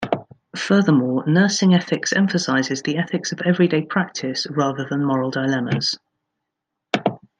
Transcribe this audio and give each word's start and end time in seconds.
Furthermore, 0.55 1.23
nursing 1.27 1.75
ethics 1.75 2.11
emphasizes 2.11 2.81
the 2.81 2.97
ethics 2.97 3.31
of 3.31 3.39
everyday 3.45 3.83
practice 3.83 4.47
rather 4.49 4.83
than 4.83 5.05
moral 5.05 5.29
dilemmas. 5.29 5.99